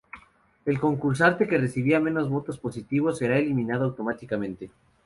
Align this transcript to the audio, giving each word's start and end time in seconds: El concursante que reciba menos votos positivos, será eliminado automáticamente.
El 0.65 0.79
concursante 0.79 1.47
que 1.47 1.59
reciba 1.59 1.99
menos 1.99 2.27
votos 2.27 2.57
positivos, 2.57 3.19
será 3.19 3.37
eliminado 3.37 3.85
automáticamente. 3.85 4.71